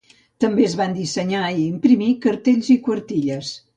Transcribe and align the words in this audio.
També 0.43 0.63
es 0.69 0.75
van 0.79 0.95
dissenyar 0.95 1.43
i 1.57 1.67
imprimir 1.67 2.09
cartells 2.25 2.71
i 2.77 2.79
quartilles. 2.89 3.53